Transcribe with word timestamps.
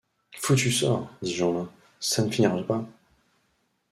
Foutu 0.35 0.71
sort! 0.71 1.11
dit 1.21 1.31
Jeanlin, 1.35 1.69
ça 1.99 2.23
ne 2.25 2.31
finira 2.31 2.59
pas... 2.63 2.89